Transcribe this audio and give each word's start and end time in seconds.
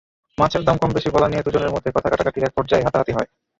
মাছের 0.37 0.61
দাম 0.63 0.77
কমবেশি 0.79 1.09
বলা 1.11 1.27
নিয়ে 1.29 1.45
দুজনের 1.45 1.73
মধ্যে 1.73 1.93
কথা-কাটাকাটির 1.95 2.47
একপর্যায়ে 2.47 2.85
হাতাহাতি 2.85 3.11
হয়। 3.13 3.27